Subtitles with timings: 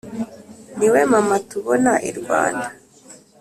[0.77, 2.67] ni we mana tubona i rwanda.